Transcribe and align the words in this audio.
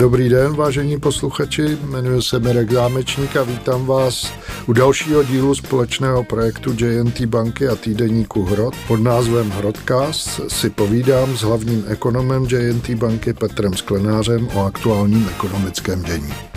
Dobrý 0.00 0.28
den, 0.28 0.54
vážení 0.54 1.00
posluchači, 1.00 1.78
jmenuji 1.82 2.22
se 2.22 2.38
Mirek 2.38 2.72
Zámečník 2.72 3.36
a 3.36 3.42
vítám 3.42 3.86
vás 3.86 4.32
u 4.66 4.72
dalšího 4.72 5.22
dílu 5.22 5.54
společného 5.54 6.24
projektu 6.24 6.74
JNT 6.78 7.20
banky 7.20 7.68
a 7.68 7.76
týdeníku 7.76 8.44
Hrod. 8.44 8.74
Pod 8.88 9.00
názvem 9.00 9.50
Hrodcast 9.50 10.40
si 10.48 10.70
povídám 10.70 11.36
s 11.36 11.40
hlavním 11.40 11.84
ekonomem 11.88 12.46
JNT 12.50 12.90
banky 12.90 13.32
Petrem 13.32 13.74
Sklenářem 13.74 14.48
o 14.54 14.64
aktuálním 14.64 15.28
ekonomickém 15.28 16.02
dění. 16.02 16.49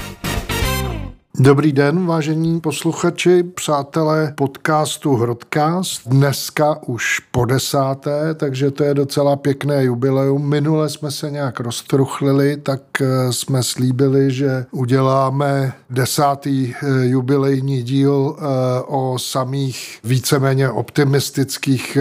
Dobrý 1.40 1.72
den, 1.72 2.06
vážení 2.06 2.62
posluchači, 2.62 3.44
přátelé 3.44 4.34
podcastu 4.38 5.16
Hrodcast. 5.16 6.08
Dneska 6.08 6.84
už 6.88 7.20
po 7.32 7.46
desáté, 7.46 8.34
takže 8.34 8.72
to 8.72 8.84
je 8.84 8.94
docela 8.94 9.36
pěkné 9.36 9.84
jubileum. 9.84 10.50
Minule 10.50 10.90
jsme 10.90 11.12
se 11.12 11.32
nějak 11.32 11.60
roztruchlili, 11.60 12.58
tak 12.58 12.82
eh, 13.02 13.34
jsme 13.34 13.64
slíbili, 13.64 14.32
že 14.32 14.66
uděláme 14.72 15.74
desátý 15.90 16.74
eh, 16.74 17.06
jubilejní 17.06 17.84
díl 17.84 18.38
eh, 18.38 18.44
o 18.88 19.20
samých 19.20 20.00
víceméně 20.04 20.70
optimistických 20.70 21.98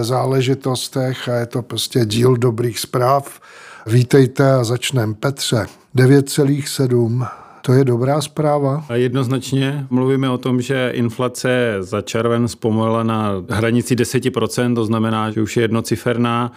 záležitostech 0.00 1.28
a 1.28 1.34
je 1.34 1.46
to 1.46 1.62
prostě 1.62 2.04
díl 2.04 2.36
dobrých 2.36 2.78
zpráv. 2.78 3.40
Vítejte 3.86 4.52
a 4.52 4.64
začneme. 4.64 5.14
Petře, 5.14 5.66
9,7 5.96 7.41
to 7.62 7.72
je 7.72 7.84
dobrá 7.84 8.20
zpráva? 8.20 8.84
Jednoznačně 8.94 9.86
mluvíme 9.90 10.30
o 10.30 10.38
tom, 10.38 10.60
že 10.60 10.90
inflace 10.94 11.76
za 11.80 12.00
červen 12.02 12.48
zpomalila 12.48 13.02
na 13.02 13.42
hranici 13.48 13.96
10%, 13.96 14.74
to 14.74 14.84
znamená, 14.84 15.30
že 15.30 15.42
už 15.42 15.56
je 15.56 15.62
jednociferná. 15.62 16.52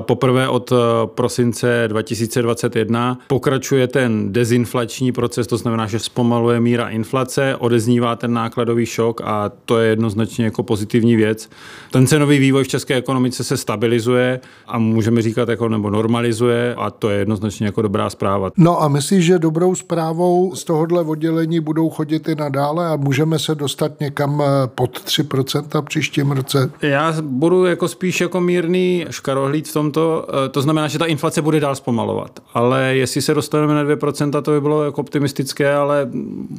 Poprvé 0.00 0.48
od 0.48 0.72
eh, 0.72 0.76
prosince 1.06 1.84
2021 1.88 3.18
pokračuje 3.26 3.88
ten 3.88 4.32
dezinflační 4.32 5.12
proces, 5.12 5.46
to 5.46 5.56
znamená, 5.56 5.86
že 5.86 5.98
zpomaluje 5.98 6.60
míra 6.60 6.88
inflace, 6.88 7.56
odeznívá 7.56 8.16
ten 8.16 8.32
nákladový 8.32 8.86
šok 8.86 9.20
a 9.24 9.50
to 9.64 9.78
je 9.78 9.88
jednoznačně 9.88 10.44
jako 10.44 10.62
pozitivní 10.62 11.16
věc. 11.16 11.50
Ten 11.90 12.06
cenový 12.06 12.38
vývoj 12.38 12.64
v 12.64 12.68
české 12.68 12.94
ekonomice 12.94 13.44
se 13.44 13.56
stabilizuje 13.56 14.40
a 14.66 14.78
můžeme 14.78 15.22
říkat 15.22 15.48
jako 15.48 15.68
nebo 15.68 15.90
normalizuje 15.90 16.74
a 16.74 16.90
to 16.90 17.10
je 17.10 17.18
jednoznačně 17.18 17.66
jako 17.66 17.82
dobrá 17.82 18.10
zpráva. 18.10 18.50
No 18.56 18.82
a 18.82 18.88
myslíš, 18.88 19.24
že 19.24 19.38
dobrou 19.38 19.74
zprávou 19.74 20.54
z 20.54 20.64
tohohle 20.64 21.02
oddělení 21.02 21.60
budou 21.60 21.90
chodit 21.90 22.28
i 22.28 22.34
nadále 22.34 22.86
a 22.88 22.96
můžeme 22.96 23.38
se 23.38 23.54
dostat 23.54 24.00
někam 24.00 24.42
eh, 24.42 24.66
pod 24.66 24.98
3% 24.98 25.82
příštím 25.82 26.30
roce? 26.30 26.70
Já 26.82 27.14
budu 27.22 27.64
jako 27.64 27.88
spíš 27.88 28.20
jako 28.20 28.40
mírný 28.40 29.06
škarohlíd 29.10 29.63
v 29.68 29.72
tomto. 29.72 30.26
Eh, 30.28 30.48
to 30.48 30.62
znamená, 30.62 30.88
že 30.88 30.98
ta 30.98 31.06
inflace 31.06 31.42
bude 31.42 31.60
dál 31.60 31.74
zpomalovat. 31.74 32.40
Ale 32.54 32.96
jestli 32.96 33.22
se 33.22 33.34
dostaneme 33.34 33.74
na 33.74 33.84
2%, 33.84 34.42
to 34.42 34.50
by 34.50 34.60
bylo 34.60 34.84
jako 34.84 35.00
optimistické, 35.00 35.74
ale 35.74 36.08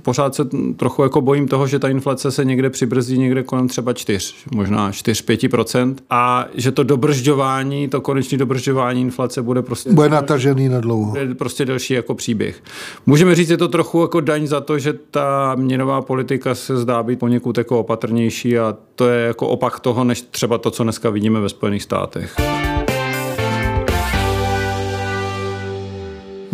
pořád 0.02 0.36
se 0.36 0.46
trochu 0.78 1.04
jako 1.04 1.22
bojím 1.22 1.48
toho, 1.48 1.68
že 1.68 1.80
ta 1.80 1.90
inflace 1.90 2.32
se 2.32 2.46
někde 2.46 2.70
přibrzdí 2.70 3.18
někde 3.18 3.44
kolem 3.44 3.68
třeba 3.68 3.94
4, 3.94 4.34
možná 4.56 4.92
4-5%. 4.92 5.96
A 6.10 6.46
že 6.54 6.72
to 6.72 6.84
dobržďování, 6.84 7.88
to 7.88 8.02
konečné 8.02 8.38
dobržďování 8.38 9.02
inflace 9.02 9.42
bude 9.42 9.62
prostě... 9.62 9.92
Bude 9.92 10.10
natažený 10.10 10.70
na 10.70 10.80
dlouho. 10.80 11.16
Prostě 11.38 11.66
delší 11.66 11.94
jako 11.94 12.16
příběh. 12.16 12.64
Můžeme 13.06 13.36
říct, 13.36 13.50
je 13.50 13.58
to 13.58 13.68
trochu 13.68 14.02
jako 14.02 14.22
daň 14.22 14.48
za 14.48 14.62
to, 14.62 14.80
že 14.80 14.94
ta 15.12 15.56
měnová 15.56 16.02
politika 16.02 16.56
se 16.56 16.78
zdá 16.78 17.04
být 17.04 17.20
poněkud 17.20 17.58
jako 17.58 17.80
opatrnější 17.80 18.60
a 18.60 18.78
to 18.96 19.10
je 19.10 19.26
jako 19.28 19.48
opak 19.48 19.80
toho, 19.80 20.04
než 20.04 20.22
třeba 20.22 20.58
to, 20.58 20.72
co 20.72 20.84
dneska 20.84 21.10
vidíme 21.10 21.40
ve 21.40 21.50
Spojených 21.50 21.84
státech. 21.84 22.36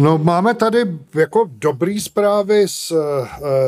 No 0.02 0.18
máme 0.24 0.54
tady 0.54 0.80
jako 1.16 1.50
dobrý 1.58 2.00
zprávy 2.00 2.66
z, 2.68 2.92
eh, 2.92 3.28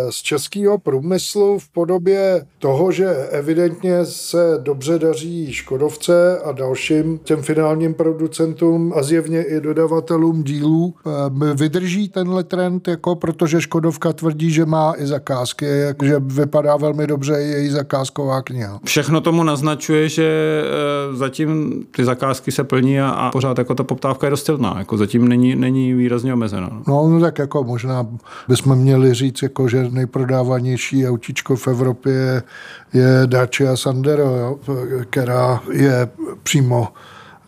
z 0.09 0.15
českého 0.15 0.77
průmyslu 0.77 1.59
v 1.59 1.69
podobě 1.69 2.45
toho, 2.59 2.91
že 2.91 3.07
evidentně 3.31 4.05
se 4.05 4.57
dobře 4.57 4.99
daří 4.99 5.53
Škodovce 5.53 6.39
a 6.39 6.51
dalším 6.51 7.19
těm 7.23 7.41
finálním 7.41 7.93
producentům 7.93 8.93
a 8.95 9.03
zjevně 9.03 9.43
i 9.43 9.61
dodavatelům 9.61 10.43
dílů. 10.43 10.93
Eh, 11.05 11.53
vydrží 11.55 12.09
tenhle 12.09 12.43
trend, 12.43 12.87
jako 12.87 13.15
protože 13.15 13.61
Škodovka 13.61 14.13
tvrdí, 14.13 14.51
že 14.51 14.65
má 14.65 14.93
i 14.97 15.07
zakázky, 15.07 15.65
že 16.03 16.19
vypadá 16.19 16.77
velmi 16.77 17.07
dobře 17.07 17.33
její 17.33 17.69
zakázková 17.69 18.41
kniha. 18.41 18.79
Všechno 18.85 19.21
tomu 19.21 19.43
naznačuje, 19.43 20.09
že 20.09 20.63
eh, 20.63 21.15
zatím 21.15 21.83
ty 21.95 22.05
zakázky 22.05 22.51
se 22.51 22.63
plní 22.63 23.01
a, 23.01 23.09
a 23.09 23.31
pořád 23.31 23.57
jako 23.57 23.75
ta 23.75 23.83
poptávka 23.83 24.27
je 24.27 24.31
dost 24.31 24.45
silná. 24.45 24.75
Jako 24.77 24.97
zatím 24.97 25.27
není, 25.27 25.55
není 25.55 25.93
výrazně 25.93 26.22
výrazně 26.23 26.33
omezeno. 26.33 26.69
No, 26.87 27.07
no 27.07 27.19
tak 27.19 27.39
jako 27.39 27.63
možná 27.63 28.07
bychom 28.47 28.75
měli 28.75 29.13
říct, 29.13 29.41
jako, 29.41 29.67
že 29.67 29.89
nejprodávanější 29.89 31.07
autíčko 31.07 31.55
v 31.55 31.67
Evropě 31.67 32.13
je, 32.13 32.43
je 32.93 33.21
Dacia 33.25 33.77
Sandero, 33.77 34.23
jo, 34.23 34.59
která 35.09 35.61
je 35.71 36.07
přímo 36.43 36.87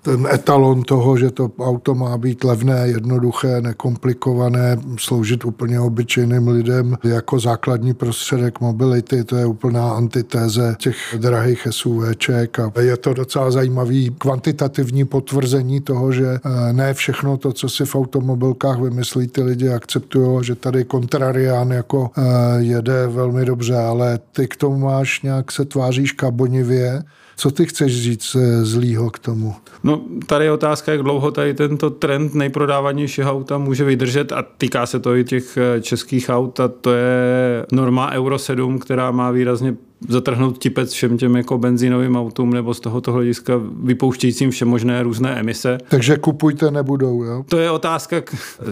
ten 0.06 0.28
etalon 0.30 0.84
toho, 0.84 1.18
že 1.18 1.32
to 1.32 1.52
auto 1.60 1.96
má 1.96 2.18
být 2.18 2.44
levné, 2.44 2.88
jednoduché, 2.88 3.62
nekomplikované, 3.62 4.78
sloužit 5.00 5.46
úplně 5.46 5.80
obyčejným 5.80 6.48
lidem 6.48 6.98
jako 7.04 7.40
základní 7.40 7.94
prostředek 7.94 8.62
mobility, 8.62 9.24
to 9.24 9.36
je 9.36 9.46
úplná 9.46 9.92
antitéze 9.92 10.76
těch 10.80 10.98
drahých 11.18 11.68
SUVček 11.70 12.60
a 12.60 12.72
je 12.80 12.98
to 12.98 13.14
docela 13.14 13.52
zajímavý 13.52 14.16
kvantitativní 14.18 15.06
potvrzení 15.06 15.82
toho, 15.82 16.12
že 16.12 16.28
eh, 16.28 16.74
ne 16.74 16.94
všechno 16.94 17.38
to, 17.38 17.54
co 17.54 17.70
si 17.70 17.86
v 17.86 17.96
automobilkách 17.96 18.80
vymyslí, 18.80 19.28
ty 19.28 19.44
lidi 19.44 19.70
akceptují, 19.70 20.44
že 20.44 20.56
tady 20.56 20.84
kontrarián 20.86 21.72
jako 21.72 22.12
eh, 22.18 22.22
jede 22.58 23.08
velmi 23.08 23.46
dobře, 23.46 23.76
ale 23.76 24.20
ty 24.32 24.48
k 24.48 24.56
tomu 24.56 24.78
máš 24.78 25.22
nějak 25.22 25.52
se 25.52 25.66
tváříš 25.66 26.12
kabonivě, 26.12 27.04
co 27.36 27.52
ty 27.52 27.66
chceš 27.66 28.02
říct 28.02 28.36
eh, 28.36 28.66
zlýho 28.66 29.10
k 29.10 29.20
tomu? 29.20 29.56
No, 29.84 30.02
tady 30.26 30.46
je 30.46 30.52
otázka, 30.52 30.92
jak 30.92 31.04
dlouho 31.04 31.32
tady 31.32 31.54
tento 31.54 31.90
trend 31.90 32.36
nejprodávanějšího 32.36 33.32
auta 33.32 33.58
může 33.58 33.84
vydržet 33.84 34.32
a 34.32 34.46
týká 34.58 34.86
se 34.86 35.00
to 35.00 35.16
i 35.16 35.24
těch 35.24 35.58
eh, 35.58 35.82
českých 35.82 36.30
aut 36.30 36.60
a 36.60 36.68
to 36.68 36.94
je 36.94 37.66
norma 37.72 38.12
Euro 38.12 38.40
7, 38.40 38.80
která 38.80 39.12
má 39.12 39.32
výrazně 39.32 39.76
zatrhnout 40.10 40.58
tipec 40.58 40.92
všem 40.92 41.18
těm 41.18 41.36
jako 41.36 41.58
benzínovým 41.58 42.16
autům 42.16 42.54
nebo 42.54 42.74
z 42.74 42.80
tohoto 42.80 43.12
hlediska 43.12 43.62
vypouštějícím 43.84 44.52
vše 44.52 44.66
možné 44.66 45.04
různé 45.04 45.40
emise. 45.40 45.78
Takže 45.90 46.18
kupujte 46.18 46.72
nebudou, 46.72 47.24
jo? 47.24 47.46
To 47.50 47.58
je 47.58 47.72
otázka, 47.72 48.22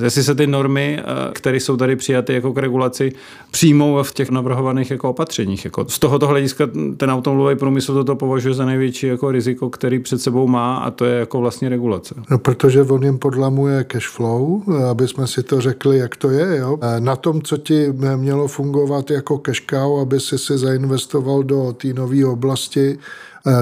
jestli 0.03 0.23
se 0.23 0.35
ty 0.35 0.47
normy, 0.47 0.99
eh, 0.99 1.03
které 1.33 1.57
jsou 1.57 1.77
tady 1.77 1.95
přijaty 1.95 2.33
jako 2.33 2.53
k 2.53 2.57
regulaci, 2.57 3.11
přijmou 3.51 4.03
v 4.03 4.13
těch 4.13 4.29
navrhovaných 4.29 4.91
jako 4.91 5.09
opatřeních. 5.09 5.65
Jako 5.65 5.85
z 5.89 5.99
tohoto 5.99 6.27
hlediska 6.27 6.69
ten 6.97 7.11
automobilový 7.11 7.55
průmysl 7.55 7.93
toto 7.93 8.15
považuje 8.15 8.53
za 8.53 8.65
největší 8.65 9.07
jako 9.07 9.31
riziko, 9.31 9.69
který 9.69 9.99
před 9.99 10.21
sebou 10.21 10.47
má 10.47 10.75
a 10.77 10.91
to 10.91 11.05
je 11.05 11.19
jako 11.19 11.39
vlastně 11.39 11.69
regulace. 11.69 12.15
No, 12.31 12.37
protože 12.37 12.81
on 12.81 13.03
jim 13.03 13.17
podlamuje 13.17 13.83
cash 13.83 14.07
flow, 14.07 14.61
aby 14.89 15.07
jsme 15.07 15.27
si 15.27 15.43
to 15.43 15.61
řekli, 15.61 15.97
jak 15.97 16.15
to 16.15 16.29
je. 16.29 16.57
Jo? 16.57 16.79
Na 16.99 17.15
tom, 17.15 17.41
co 17.41 17.57
ti 17.57 17.93
mělo 18.15 18.47
fungovat 18.47 19.11
jako 19.11 19.37
cash 19.37 19.61
cow, 19.69 19.99
aby 20.01 20.19
si 20.19 20.37
si 20.37 20.57
zainvestoval 20.57 21.12
investoval 21.13 21.43
do 21.43 21.73
té 21.73 21.93
nové 21.93 22.25
oblasti 22.25 22.99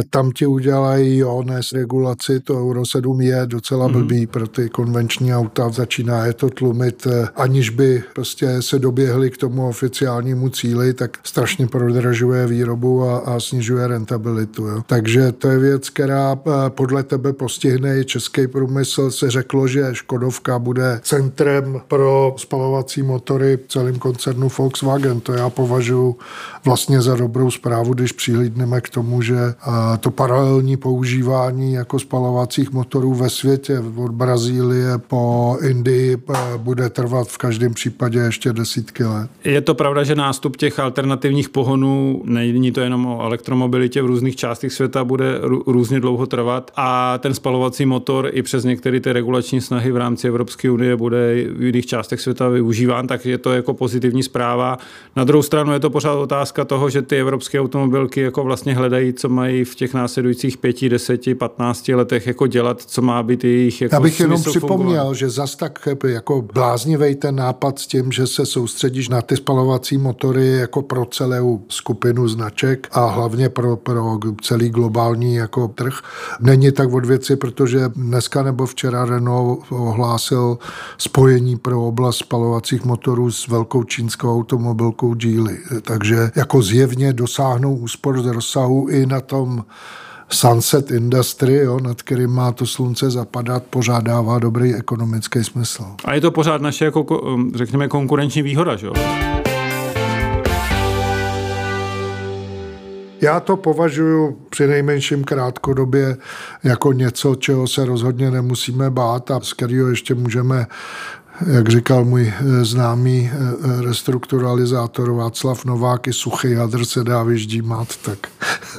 tam 0.09 0.31
ti 0.31 0.46
udělají 0.46 1.18
jo, 1.18 1.44
s 1.62 1.72
regulaci, 1.72 2.40
to 2.40 2.53
Euro 2.53 2.86
7 2.86 3.22
je 3.22 3.42
docela 3.46 3.88
mm-hmm. 3.88 3.92
blbý 3.92 4.28
pro 4.28 4.47
ty 4.47 4.69
konvenční 4.69 5.36
auta, 5.36 5.69
začíná 5.69 6.25
je 6.25 6.34
to 6.34 6.50
tlumit, 6.50 7.08
eh, 7.08 7.28
aniž 7.36 7.69
by 7.69 8.03
prostě 8.16 8.62
se 8.62 8.80
doběhli 8.80 9.31
k 9.31 9.38
tomu 9.38 9.68
oficiálnímu 9.68 10.50
cíli, 10.50 10.94
tak 10.94 11.18
strašně 11.24 11.68
prodražuje 11.68 12.47
výrobu 12.47 13.03
a, 13.03 13.18
a 13.18 13.40
snižuje 13.40 13.88
rentabilitu. 13.88 14.68
Jo. 14.68 14.84
Takže 14.88 15.31
to 15.31 15.47
je 15.47 15.59
věc, 15.59 15.90
která 15.90 16.40
eh, 16.48 16.52
podle 16.69 17.03
tebe 17.03 17.34
postihne 17.34 18.00
i 18.00 18.06
český 18.06 18.48
průmysl. 18.48 19.12
Se 19.12 19.31
řeklo, 19.31 19.68
že 19.68 19.90
Škodovka 19.92 20.59
bude 20.59 21.00
centrem 21.03 21.81
pro 21.88 22.36
spalovací 22.38 23.04
motory 23.04 23.57
v 23.57 23.72
celém 23.72 24.00
koncernu 24.00 24.50
Volkswagen. 24.57 25.19
To 25.19 25.34
já 25.34 25.50
považuji 25.50 26.16
vlastně 26.66 27.01
za 27.01 27.16
dobrou 27.16 27.51
zprávu, 27.51 27.94
když 27.94 28.12
přihlídneme 28.12 28.81
k 28.81 28.89
tomu, 28.89 29.22
že 29.22 29.54
to 30.00 30.12
paralelní 30.12 30.77
používání 30.77 31.73
jako 31.73 32.00
spalovacích 32.00 32.71
motorů 32.71 33.13
ve 33.13 33.29
světě 33.29 33.83
od 33.97 34.12
Brazílie 34.12 34.97
po 34.97 35.57
Indii 35.69 36.18
eh, 36.29 36.38
bude 36.57 36.89
trvat 36.89 37.27
v 37.27 37.38
každém 37.38 37.73
případě 37.73 38.19
ještě 38.19 38.53
desítky 38.53 39.03
let. 39.03 39.29
Je 39.44 39.62
to 39.62 39.75
pravda, 39.75 40.03
že 40.03 40.15
nástup 40.15 40.57
těch 40.57 40.79
alternativních 40.79 41.50
pohonů, 41.50 42.21
není 42.25 42.71
to 42.71 42.81
jenom 42.81 43.06
o 43.06 43.21
elektromobilitě 43.21 44.01
v 44.01 44.06
různých 44.06 44.35
částech 44.35 44.73
světa, 44.73 45.03
bude 45.03 45.39
různě 45.68 46.00
dlouho 46.00 46.25
trvat 46.25 46.71
a 46.75 47.17
ten 47.17 47.33
spalovací 47.33 47.85
motor 47.85 48.29
i 48.33 48.41
přes 48.41 48.63
některé 48.63 49.00
ty 49.00 49.13
regulační 49.13 49.62
snahy 49.62 49.91
v 49.91 49.97
rámci 49.97 50.27
Evropské 50.27 50.71
unie 50.71 50.95
bude 50.95 51.45
v 51.57 51.63
jiných 51.63 51.85
částech 51.85 52.21
světa 52.21 52.50
využíván, 52.50 53.07
tak 53.07 53.25
je 53.25 53.38
to 53.38 53.53
jako 53.53 53.74
pozitivní 53.74 54.24
zpráva. 54.24 54.77
Na 55.15 55.24
druhou 55.24 55.41
stranu 55.44 55.74
je 55.74 55.79
to 55.79 55.89
pořád 55.89 56.13
otázka 56.13 56.65
toho, 56.65 56.89
že 56.89 57.01
ty 57.01 57.19
evropské 57.19 57.59
automobilky 57.59 58.21
jako 58.21 58.44
vlastně 58.44 58.75
hledají, 58.75 59.13
co 59.13 59.29
mají 59.29 59.61
v 59.63 59.75
těch 59.75 59.94
následujících 59.94 60.58
pěti, 60.58 60.90
deseti, 60.90 61.36
patnácti 61.36 61.96
letech 61.96 62.28
jako 62.28 62.48
dělat, 62.48 62.81
co 62.81 63.02
má 63.02 63.24
být 63.24 63.44
jejich 63.44 63.81
jako 63.81 63.96
Já 63.96 64.00
bych 64.00 64.19
jenom 64.19 64.44
připomněl, 64.44 64.98
fungovat. 64.98 65.13
že 65.13 65.30
zas 65.30 65.56
tak 65.56 65.88
jako 66.08 66.42
bláznivý 66.54 67.16
ten 67.16 67.36
nápad 67.36 67.80
s 67.80 67.88
tím, 67.88 68.12
že 68.12 68.28
se 68.28 68.46
soustředíš 68.46 69.10
na 69.10 69.22
ty 69.22 69.38
spalovací 69.38 69.98
motory 69.98 70.48
jako 70.48 70.81
pro 70.81 71.06
celou 71.06 71.62
skupinu 71.69 72.28
značek 72.28 72.88
a 72.92 73.06
hlavně 73.06 73.50
pro, 73.50 73.78
pro 73.78 74.19
celý 74.42 74.69
globální 74.69 75.36
jako 75.36 75.68
trh, 75.68 75.94
není 76.40 76.72
tak 76.72 76.94
od 76.94 77.06
věci, 77.06 77.36
protože 77.36 77.80
dneska 77.96 78.44
nebo 78.44 78.66
včera 78.66 79.06
Renault 79.06 79.60
ohlásil 79.69 80.58
spojení 80.98 81.58
pro 81.58 81.88
oblast 81.88 82.18
spalovacích 82.18 82.86
motorů 82.86 83.31
s 83.31 83.48
velkou 83.48 83.84
čínskou 83.84 84.36
automobilkou 84.40 85.13
Geely. 85.13 85.58
Takže 85.81 86.31
jako 86.36 86.62
zjevně 86.62 87.13
dosáhnou 87.13 87.75
úspor 87.75 88.22
z 88.22 88.25
rozsahu 88.25 88.88
i 88.90 89.06
na 89.06 89.22
tom 89.22 89.50
Sunset 90.30 90.92
Industry, 90.92 91.56
jo, 91.56 91.80
nad 91.80 92.01
kterým 92.01 92.30
má 92.30 92.51
to 92.51 92.65
slunce 92.65 93.12
zapadat, 93.12 93.63
pořád 93.69 94.03
dává 94.03 94.39
dobrý 94.39 94.75
ekonomický 94.75 95.44
smysl. 95.44 95.86
A 96.06 96.13
je 96.13 96.21
to 96.21 96.31
pořád 96.31 96.62
naše, 96.62 96.86
jako, 96.86 97.38
řekněme, 97.56 97.88
konkurenční 97.88 98.42
výhoda, 98.42 98.75
že 98.75 98.88
jo? 98.88 98.94
Já 103.21 103.39
to 103.39 103.57
považuji 103.57 104.38
při 104.50 104.68
nejmenším 104.68 105.24
krátkodobě 105.24 106.18
jako 106.63 106.94
něco, 106.94 107.36
čeho 107.36 107.68
se 107.68 107.86
rozhodně 107.86 108.31
nemusíme 108.31 108.89
bát 108.89 109.31
a 109.31 109.39
z 109.39 109.53
kterého 109.53 109.89
ještě 109.89 110.15
můžeme 110.15 110.68
jak 111.48 111.69
říkal 111.69 112.06
můj 112.06 112.33
eh, 112.38 112.65
známý 112.65 113.31
eh, 113.33 113.38
eh, 113.38 113.81
restrukturalizátor 113.81 115.12
Václav 115.12 115.65
Novák, 115.65 116.07
i 116.07 116.13
suchý 116.13 116.53
hadr 116.53 116.86
se 116.86 117.03
dá 117.03 117.24
vyždímat, 117.24 117.88
tak 117.98 118.18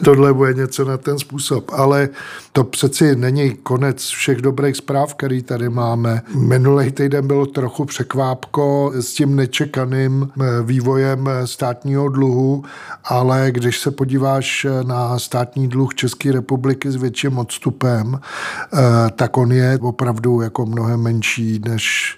tohle 0.05 0.33
bude 0.33 0.55
něco 0.55 0.85
na 0.85 0.97
ten 0.97 1.19
způsob. 1.19 1.71
Ale 1.73 2.09
to 2.53 2.65
přeci 2.65 3.17
není 3.17 3.51
konec 3.51 4.03
všech 4.07 4.43
dobrých 4.43 4.77
zpráv, 4.77 5.15
který 5.15 5.43
tady 5.43 5.69
máme. 5.69 6.23
Minulý 6.35 6.93
týden 6.93 7.27
bylo 7.27 7.47
trochu 7.47 7.85
překvápko 7.85 8.93
s 8.95 9.13
tím 9.13 9.37
nečekaným 9.37 10.31
vývojem 10.63 11.29
státního 11.45 12.09
dluhu, 12.09 12.65
ale 13.05 13.47
když 13.51 13.79
se 13.79 13.91
podíváš 13.91 14.67
na 14.83 15.19
státní 15.19 15.69
dluh 15.69 15.95
České 15.95 16.33
republiky 16.33 16.91
s 16.91 16.97
větším 16.97 17.39
odstupem, 17.39 18.21
tak 19.17 19.37
on 19.37 19.53
je 19.53 19.79
opravdu 19.83 20.41
jako 20.41 20.67
mnohem 20.67 21.01
menší 21.01 21.61
než 21.69 22.17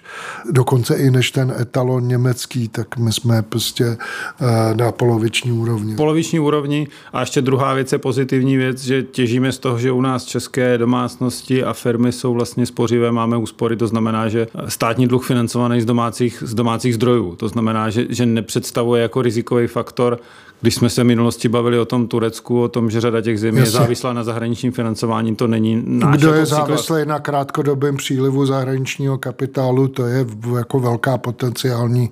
dokonce 0.51 0.95
i 0.95 1.11
než 1.11 1.31
ten 1.31 1.53
etalon 1.59 2.07
německý, 2.07 2.67
tak 2.67 2.97
my 2.97 3.13
jsme 3.13 3.41
prostě 3.41 3.85
eh, 3.85 4.75
na 4.75 4.91
poloviční 4.91 5.51
úrovni. 5.51 5.95
Poloviční 5.95 6.39
úrovni 6.39 6.87
a 7.13 7.19
ještě 7.19 7.41
druhá 7.41 7.73
věc 7.75 7.91
je 7.91 7.97
pozitivní 7.97 8.57
věc, 8.57 8.83
že 8.83 9.03
těžíme 9.03 9.51
z 9.51 9.59
toho, 9.59 9.79
že 9.79 9.91
u 9.91 10.01
nás 10.01 10.25
české 10.25 10.77
domácnosti 10.77 11.63
a 11.63 11.73
firmy 11.73 12.11
jsou 12.11 12.33
vlastně 12.33 12.65
spořivé, 12.65 13.11
máme 13.11 13.37
úspory, 13.37 13.75
to 13.75 13.87
znamená, 13.87 14.29
že 14.29 14.47
státní 14.67 15.07
dluh 15.07 15.25
financovaný 15.27 15.81
z 15.81 15.85
domácích, 15.85 16.43
z 16.45 16.53
domácích 16.53 16.95
zdrojů, 16.95 17.35
to 17.35 17.47
znamená, 17.47 17.89
že, 17.89 18.05
že 18.09 18.25
nepředstavuje 18.25 19.01
jako 19.01 19.21
rizikový 19.21 19.67
faktor 19.67 20.19
když 20.61 20.75
jsme 20.75 20.89
se 20.89 21.03
v 21.03 21.05
minulosti 21.05 21.49
bavili 21.49 21.79
o 21.79 21.85
tom 21.85 22.07
Turecku, 22.07 22.61
o 22.61 22.67
tom, 22.67 22.89
že 22.89 23.01
řada 23.01 23.21
těch 23.21 23.39
zemí 23.39 23.57
Jasně. 23.57 23.67
je 23.67 23.71
závislá 23.71 24.13
na 24.13 24.23
zahraničním 24.23 24.71
financování, 24.71 25.35
to 25.35 25.47
není 25.47 25.83
náš 25.85 26.17
Kdo 26.17 26.27
jako 26.27 26.39
je 26.39 26.45
závislý 26.45 26.95
na 27.05 27.19
krátkodobém 27.19 27.97
přílivu 27.97 28.45
zahraničního 28.45 29.17
kapitálu, 29.17 29.87
to 29.87 30.05
je 30.05 30.25
jako 30.57 30.79
velká 30.79 31.17
potenciální 31.17 32.09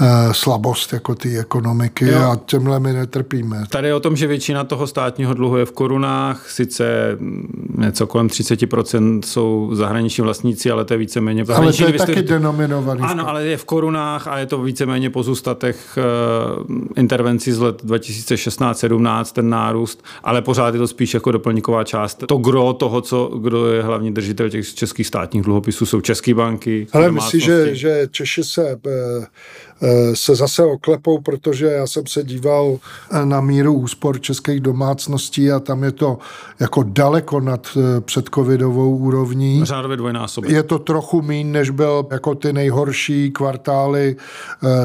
uh, 0.00 0.06
slabost 0.32 0.92
jako 0.92 1.14
té 1.14 1.38
ekonomiky 1.38 2.08
jo. 2.08 2.30
a 2.30 2.36
těmhle 2.36 2.80
my 2.80 2.92
netrpíme. 2.92 3.64
Tady 3.70 3.88
je 3.88 3.94
o 3.94 4.00
tom, 4.00 4.16
že 4.16 4.26
většina 4.26 4.64
toho 4.64 4.86
státního 4.86 5.34
dluhu 5.34 5.56
je 5.56 5.64
v 5.64 5.72
korunách, 5.72 6.50
sice 6.50 7.18
něco 7.78 8.06
kolem 8.06 8.26
30% 8.26 9.20
jsou 9.24 9.70
zahraniční 9.72 10.24
vlastníci, 10.24 10.70
ale 10.70 10.84
to 10.84 10.94
je 10.94 10.98
víceméně... 10.98 11.44
Ale 11.54 11.72
to 11.72 11.86
je 11.86 11.92
taky 11.92 12.22
denominovaný. 12.22 13.00
Ano, 13.00 13.28
ale 13.28 13.46
je 13.46 13.56
v 13.56 13.64
korunách 13.64 14.28
a 14.28 14.38
je 14.38 14.46
to 14.46 14.62
víceméně 14.62 15.10
pozůstatek 15.10 15.76
uh, 15.96 16.76
intervencí 16.96 17.52
z 17.52 17.58
let 17.58 17.79
2016-17 17.84 19.24
ten 19.32 19.50
nárůst, 19.50 20.04
ale 20.22 20.42
pořád 20.42 20.74
je 20.74 20.78
to 20.78 20.88
spíš 20.88 21.14
jako 21.14 21.32
doplňková 21.32 21.84
část. 21.84 22.24
To 22.26 22.36
gro 22.36 22.72
toho, 22.72 23.00
co, 23.00 23.26
kdo 23.26 23.72
je 23.72 23.82
hlavní 23.82 24.14
držitel 24.14 24.50
těch 24.50 24.74
českých 24.74 25.06
státních 25.06 25.42
dluhopisů, 25.42 25.86
jsou 25.86 26.00
české 26.00 26.34
banky. 26.34 26.86
Ale 26.92 27.10
myslíš, 27.12 27.44
že, 27.44 27.74
že 27.74 28.08
Češi 28.10 28.44
se 28.44 28.80
Eh, 28.86 29.26
se 30.14 30.34
zase 30.34 30.64
oklepou, 30.64 31.20
protože 31.20 31.66
já 31.66 31.86
jsem 31.86 32.06
se 32.06 32.24
díval 32.24 32.78
eh, 33.10 33.26
na 33.26 33.40
míru 33.40 33.74
úspor 33.74 34.20
českých 34.20 34.60
domácností 34.60 35.50
a 35.50 35.60
tam 35.60 35.84
je 35.84 35.92
to 35.92 36.18
jako 36.60 36.82
daleko 36.82 37.40
nad 37.40 37.68
eh, 37.76 38.00
předcovidovou 38.00 38.96
úrovní. 38.96 39.64
Řádově 39.64 39.96
dvojnásobek. 39.96 40.50
Je 40.50 40.62
to 40.62 40.78
trochu 40.78 41.22
mín, 41.22 41.52
než 41.52 41.70
byl 41.70 42.06
jako 42.10 42.34
ty 42.34 42.52
nejhorší 42.52 43.30
kvartály 43.30 44.16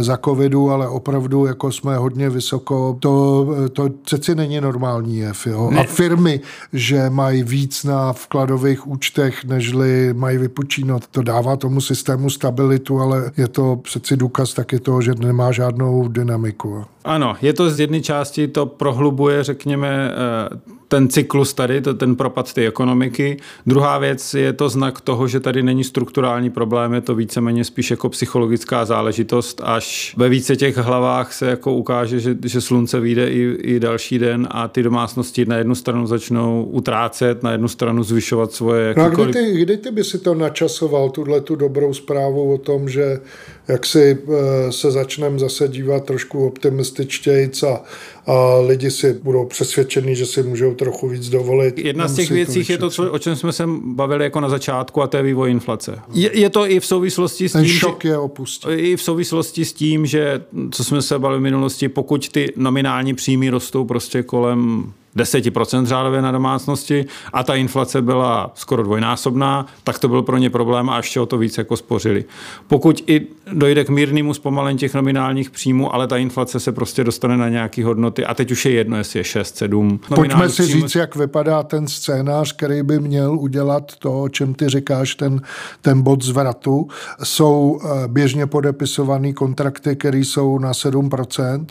za 0.01 0.18
covidu, 0.18 0.71
ale 0.71 0.88
opravdu 0.88 1.45
jako 1.45 1.71
jsme 1.71 1.97
hodně 1.97 2.30
vysoko. 2.30 2.97
To, 3.00 3.47
to 3.74 3.89
přeci 3.89 4.36
není 4.36 4.62
normální 4.62 5.18
jev. 5.18 5.47
Jo? 5.47 5.71
A 5.80 5.83
firmy, 5.83 6.39
že 6.74 7.09
mají 7.09 7.44
víc 7.44 7.83
na 7.83 8.13
vkladových 8.13 8.88
účtech, 8.88 9.45
nežli 9.45 10.13
mají 10.13 10.38
vypočínat, 10.38 11.07
to 11.07 11.21
dává 11.21 11.56
tomu 11.56 11.81
systému 11.81 12.30
stabilitu, 12.30 13.00
ale 13.00 13.31
je 13.38 13.47
to 13.47 13.75
přeci 13.75 14.18
důkaz 14.18 14.53
taky 14.53 14.80
toho, 14.86 15.02
že 15.02 15.18
nemá 15.18 15.52
žádnou 15.52 16.08
dynamiku. 16.08 16.86
Ano, 17.06 17.34
je 17.42 17.54
to 17.54 17.70
z 17.70 17.80
jedné 17.80 18.02
části, 18.02 18.48
to 18.48 18.66
prohlubuje, 18.66 19.44
řekněme, 19.44 19.90
eh, 19.90 20.50
ten 20.95 21.09
cyklus 21.09 21.53
tady, 21.53 21.81
to, 21.81 21.94
ten 21.94 22.15
propad 22.15 22.53
té 22.53 22.68
ekonomiky. 22.68 23.38
Druhá 23.65 23.97
věc 23.97 24.33
je 24.33 24.53
to 24.53 24.69
znak 24.69 25.01
toho, 25.01 25.27
že 25.27 25.39
tady 25.39 25.63
není 25.63 25.83
strukturální 25.83 26.50
problém, 26.50 26.94
je 26.94 27.01
to 27.01 27.15
víceméně 27.15 27.63
spíš 27.63 27.92
jako 27.92 28.09
psychologická 28.09 28.86
záležitost, 28.86 29.62
až 29.63 30.15
ve 30.18 30.30
více 30.30 30.56
těch 30.56 30.77
hlavách 30.77 31.33
se 31.33 31.45
jako 31.45 31.74
ukáže, 31.74 32.19
že, 32.19 32.38
že 32.45 32.62
slunce 32.62 33.00
vyjde 33.00 33.30
i, 33.30 33.57
i 33.62 33.80
další 33.80 34.19
den 34.19 34.47
a 34.51 34.68
ty 34.68 34.83
domácnosti 34.83 35.45
na 35.45 35.57
jednu 35.57 35.75
stranu 35.75 36.07
začnou 36.07 36.63
utrácet, 36.63 37.44
na 37.44 37.51
jednu 37.51 37.68
stranu 37.68 38.03
zvyšovat 38.03 38.51
svoje... 38.51 38.94
No 38.97 39.03
a 39.03 39.09
kdy 39.09 39.33
ty, 39.33 39.53
kdy 39.62 39.77
ty 39.77 39.92
by 39.92 40.03
si 40.03 40.19
to 40.19 40.33
načasoval, 40.33 41.09
tuhle 41.09 41.42
tu 41.42 41.56
dobrou 41.56 41.94
zprávu 41.94 42.53
o 42.53 42.57
tom, 42.57 42.89
že 42.89 43.19
jak 43.68 43.86
si 43.86 44.18
eh, 44.18 44.71
se 44.71 44.92
začneme 44.92 45.39
zase 45.39 45.68
dívat 45.68 46.06
trošku 46.06 46.47
optimističtějc 46.47 47.63
a, 47.63 47.81
a 48.25 48.57
lidi 48.59 48.92
si 48.92 49.13
budou 49.13 49.45
přesvědčení, 49.45 50.15
že 50.15 50.25
si 50.25 50.44
můžou 50.44 50.74
trochu 50.86 51.08
víc 51.08 51.30
dovolit. 51.30 51.80
Jedna 51.80 52.08
z 52.08 52.16
těch 52.16 52.32
věcí 52.32 52.66
je 52.70 52.78
to, 52.78 52.90
co, 52.90 53.12
o 53.12 53.20
čem 53.20 53.36
jsme 53.36 53.54
se 53.54 53.64
bavili 53.84 54.24
jako 54.24 54.40
na 54.40 54.50
začátku, 54.50 55.02
a 55.02 55.08
to 55.08 55.18
je 55.18 55.24
vývoj 55.24 55.52
inflace. 55.52 56.00
Je, 56.14 56.40
je 56.40 56.50
to 56.50 56.70
i 56.70 56.80
v 56.80 56.86
souvislosti 56.86 57.50
s 57.50 57.52
tím, 57.52 57.62
Ten 57.62 57.70
šok 57.70 58.04
že, 58.04 58.10
je 58.10 58.18
opustí. 58.18 58.68
I 58.70 58.96
v 58.96 59.02
souvislosti 59.02 59.66
s 59.66 59.74
tím, 59.74 60.06
že, 60.06 60.42
co 60.71 60.83
jsme 60.83 61.02
se 61.02 61.19
bavili 61.19 61.40
v 61.40 61.44
minulosti, 61.44 61.90
pokud 61.90 62.30
ty 62.30 62.54
nominální 62.56 63.14
příjmy 63.14 63.50
rostou 63.50 63.86
prostě 63.86 64.24
kolem 64.24 64.94
10% 65.18 65.86
řádově 65.86 66.22
na 66.22 66.31
domácnosti 66.31 67.06
a 67.34 67.44
ta 67.44 67.56
inflace 67.56 68.02
byla 68.02 68.52
skoro 68.56 68.84
dvojnásobná, 68.84 69.66
tak 69.84 70.00
to 70.00 70.07
byl 70.07 70.22
pro 70.22 70.38
ně 70.38 70.50
problém 70.50 70.90
a 70.90 70.98
ještě 70.98 71.19
o 71.19 71.26
to 71.26 71.38
víc 71.38 71.57
jako 71.57 71.78
spořili. 71.78 72.26
Pokud 72.68 73.04
i 73.07 73.28
dojde 73.54 73.84
k 73.84 73.90
mírnému 73.90 74.34
zpomalení 74.34 74.78
těch 74.78 74.94
nominálních 74.94 75.50
příjmů, 75.50 75.95
ale 75.95 76.07
ta 76.07 76.18
inflace 76.18 76.60
se 76.60 76.72
prostě 76.72 77.04
dostane 77.04 77.38
na 77.38 77.50
nějaké 77.50 77.86
hodnoty 77.86 78.26
a 78.26 78.34
teď 78.34 78.52
už 78.52 78.66
je 78.66 78.72
jedno, 78.72 78.98
jestli 78.98 79.19
je 79.19 79.24
6, 79.24 79.57
7. 79.57 80.00
Pojďme 80.16 80.50
si 80.50 80.64
příjmu. 80.64 80.81
říct, 80.81 80.95
jak 80.95 81.16
vypadá 81.16 81.64
ten 81.64 81.88
scénář, 81.88 82.54
který 82.54 82.84
by 82.84 83.00
měl 83.00 83.40
udělat 83.40 83.95
to, 83.95 84.22
o 84.22 84.30
čem 84.30 84.54
ty 84.54 84.69
říkáš, 84.69 85.16
ten, 85.16 85.42
ten 85.81 86.02
bod 86.02 86.24
zvratu. 86.24 86.88
Jsou 87.24 87.80
eh, 87.84 88.07
běžně 88.07 88.48
podepisované 88.48 89.34
kontrakty, 89.34 89.95
které 89.95 90.18
jsou 90.18 90.60
na 90.60 90.72
7% 90.72 91.66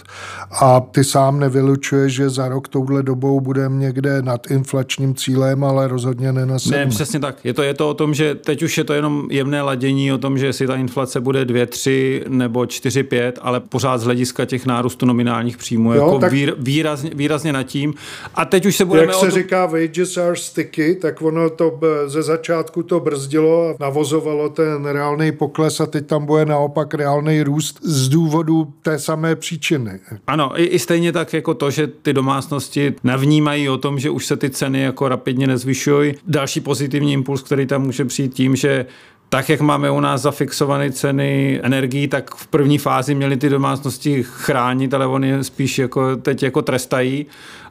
a 0.61 0.81
ty 0.81 1.05
sám 1.05 1.41
nevylučuješ, 1.41 2.15
že 2.15 2.31
za 2.31 2.49
rok 2.49 2.69
touhle 2.69 3.03
dobou 3.03 3.34
dobou 3.35 3.41
budeme 3.41 3.77
někde 3.77 4.23
nad 4.23 4.51
inflačním 4.51 5.15
cílem, 5.15 5.65
ale 5.65 5.89
rozhodně 5.89 6.33
ne 6.33 6.47
na 6.47 6.59
7. 6.59 6.71
Ne, 6.73 6.87
přesně 6.87 7.21
tak. 7.21 7.45
Je 7.45 7.55
to, 7.55 7.63
je 7.63 7.75
to 7.75 7.91
o 7.91 7.95
tom, 7.95 8.15
že 8.15 8.35
teď 8.35 8.63
už 8.63 8.79
je 8.79 8.85
to 8.85 8.95
jenom 8.95 9.29
jemné 9.31 9.63
ladění 9.63 10.13
o 10.13 10.19
tom, 10.19 10.39
že 10.39 10.47
jestli 10.47 10.67
ta 10.67 10.77
inflace 10.77 11.21
bude 11.21 11.45
2, 11.45 11.67
3 11.67 12.25
nebo 12.29 12.67
4, 12.67 13.03
5, 13.03 13.39
ale 13.43 13.61
pořád 13.61 13.99
z 13.99 14.05
hlediska 14.05 14.45
těch 14.45 14.67
nárůstů 14.67 15.07
nominálních 15.07 15.57
příjmů 15.57 15.95
jo, 15.95 16.05
jako 16.05 16.19
tak... 16.19 16.33
výr, 16.33 16.55
výrazně, 16.59 17.11
výrazně 17.15 17.53
nad 17.53 17.63
tím. 17.63 17.95
A 18.35 18.45
teď 18.45 18.67
už 18.67 18.77
se 18.77 18.85
budeme... 18.85 19.07
Jak 19.07 19.15
se 19.15 19.27
tom... 19.27 19.31
říká 19.31 19.67
wages 19.67 20.17
are 20.17 20.37
sticky, 20.37 20.95
tak 20.95 21.23
ono 21.23 21.51
to 21.51 21.81
ze 22.07 22.23
začátku 22.23 22.83
to 22.83 23.01
brzdilo 23.01 23.69
a 23.69 23.75
navozovalo 23.81 24.49
ten 24.49 24.85
reálný 24.85 25.33
pokles 25.33 25.81
a 25.81 25.87
teď 25.87 26.07
tam 26.07 26.27
bude 26.27 26.45
naopak 26.45 26.95
reálný 26.95 27.43
růst 27.43 27.81
z 27.83 28.09
důvodu 28.09 28.73
té 28.83 28.99
samé 28.99 29.37
příčiny. 29.37 30.01
Ano, 30.27 30.61
i, 30.61 30.65
i 30.65 30.79
stejně 30.79 31.13
tak 31.13 31.33
jako 31.33 31.55
to, 31.55 31.71
že 31.71 31.87
ty 31.87 32.13
domácnosti 32.13 32.95
navíc 33.05 33.24
vnímají 33.25 33.69
o 33.69 33.79
tom, 33.79 33.99
že 33.99 34.11
už 34.11 34.27
se 34.27 34.37
ty 34.37 34.51
ceny 34.51 34.81
jako 34.81 35.09
rapidně 35.09 35.47
nezvyšují. 35.47 36.15
Další 36.27 36.61
pozitivní 36.61 37.13
impuls, 37.13 37.43
který 37.43 37.67
tam 37.67 37.83
může 37.83 38.05
přijít 38.05 38.35
tím, 38.35 38.57
že 38.57 38.87
tak, 39.29 39.49
jak 39.49 39.61
máme 39.61 39.91
u 39.91 40.01
nás 40.01 40.23
zafixované 40.23 40.93
ceny 40.93 41.61
energií, 41.63 42.09
tak 42.09 42.35
v 42.35 42.47
první 42.47 42.79
fázi 42.79 43.15
měly 43.15 43.37
ty 43.37 43.49
domácnosti 43.49 44.23
chránit, 44.23 44.95
ale 44.95 45.07
oni 45.07 45.45
spíš 45.45 45.79
jako 45.79 46.17
teď 46.17 46.43
jako 46.43 46.63
trestají. 46.63 47.27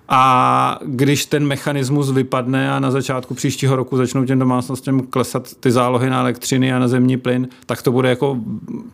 A 0.10 0.80
když 0.86 1.26
ten 1.26 1.48
mechanismus 1.48 2.12
vypadne 2.12 2.72
a 2.72 2.80
na 2.80 2.92
začátku 2.92 3.34
příštího 3.34 3.76
roku 3.76 3.98
začnou 3.98 4.26
těm 4.26 4.40
domácnostem 4.40 5.00
klesat 5.00 5.56
ty 5.60 5.72
zálohy 5.72 6.10
na 6.10 6.20
elektřiny 6.20 6.74
a 6.74 6.80
na 6.80 6.88
zemní 6.88 7.18
plyn, 7.18 7.48
tak 7.66 7.82
to 7.82 7.92
bude 7.92 8.10
jako 8.10 8.38